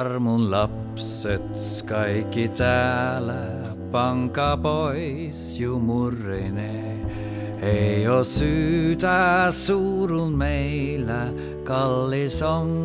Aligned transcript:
Armun 0.00 0.50
lapset 0.50 1.84
kaikki 1.88 2.48
täällä, 2.48 3.46
panka 3.92 4.56
pois 4.62 5.60
jumurrine. 5.60 6.96
Ei 7.62 8.08
oo 8.08 8.24
syytä 8.24 9.48
suurun 9.50 10.32
meillä, 10.32 11.26
kallisompi 11.64 12.84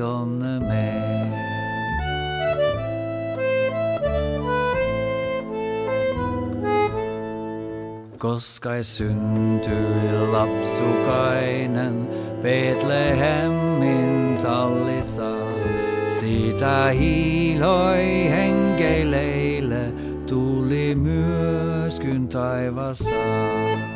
on 0.00 0.28
me. 0.68 0.92
Koska 8.18 8.82
syntyi 8.82 10.12
lapsukainen 10.32 12.08
Betlehemmin 12.42 14.35
siitä 16.56 16.88
hiiloi 16.88 18.30
henkeileille 18.30 19.92
tuli 20.26 20.94
myöskyn 20.94 22.28
taivassa. 22.28 23.95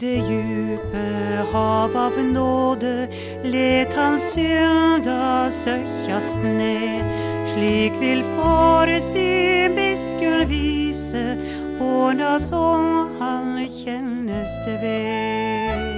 Det 0.00 0.16
djupe 0.16 1.02
hav 1.52 1.96
av 1.96 2.24
nåde 2.24 3.08
let 3.44 3.94
han 3.96 4.20
synda 4.20 5.48
søkkjast 5.50 6.38
ned. 6.44 7.04
Slik 7.48 7.96
vil 8.00 8.20
Far 8.34 8.92
sin 9.00 9.72
miskunn 9.74 10.48
vise 10.50 11.24
båna 11.78 12.36
som 12.38 13.08
han 13.20 13.62
kjennes 13.68 14.58
det 14.66 14.76
ved. 14.82 15.96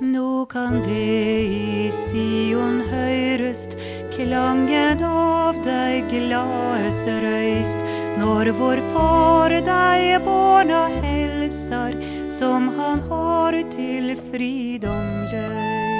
Nå 0.00 0.46
kan 0.50 0.82
det 0.82 1.46
i 1.46 1.90
Sion 1.94 2.82
høyrest 2.90 3.78
klangen 4.16 5.02
av 5.04 5.58
dei 5.64 6.00
glades 6.08 7.02
røyst, 7.22 7.82
når 8.20 8.52
vår 8.58 8.82
Far 8.92 9.52
deg 9.66 10.24
barna 10.24 10.86
helser, 11.00 11.98
som 12.32 12.70
han 12.78 13.04
har 13.10 13.60
til 13.76 14.14
fridom 14.30 15.12
løyst. 15.32 15.95